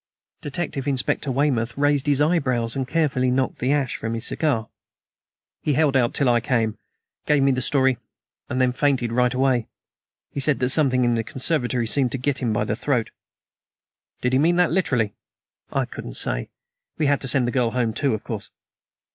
Detective 0.41 0.87
Inspector 0.87 1.31
Weymouth 1.31 1.77
raised 1.77 2.07
his 2.07 2.21
eyebrows 2.21 2.75
and 2.75 2.87
carefully 2.87 3.29
knocked 3.29 3.59
the 3.59 3.71
ash 3.71 3.95
from 3.97 4.15
his 4.15 4.25
cigar. 4.25 4.67
"He 5.61 5.73
held 5.73 5.95
out 5.95 6.05
until 6.09 6.29
I 6.29 6.39
came, 6.39 6.75
gave 7.27 7.43
me 7.43 7.51
the 7.51 7.61
story, 7.61 7.99
and 8.49 8.59
then 8.59 8.71
fainted 8.73 9.11
right 9.11 9.31
away. 9.31 9.67
He 10.31 10.39
said 10.39 10.57
that 10.57 10.69
something 10.69 11.05
in 11.05 11.13
the 11.13 11.23
conservatory 11.23 11.85
seemed 11.85 12.11
to 12.13 12.17
get 12.17 12.39
him 12.39 12.51
by 12.51 12.63
the 12.63 12.75
throat." 12.75 13.11
"Did 14.21 14.33
he 14.33 14.39
mean 14.39 14.55
that 14.55 14.71
literally?" 14.71 15.13
"I 15.71 15.85
couldn't 15.85 16.15
say. 16.15 16.49
We 16.97 17.05
had 17.05 17.21
to 17.21 17.27
send 17.27 17.45
the 17.47 17.51
girl 17.51 17.69
home, 17.69 17.93
too, 17.93 18.15
of 18.15 18.23
course." 18.23 18.49